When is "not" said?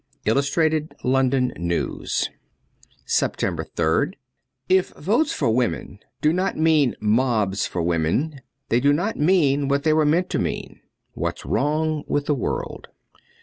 6.33-6.57, 8.93-9.15